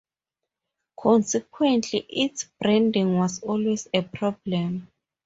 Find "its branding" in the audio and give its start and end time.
2.09-3.17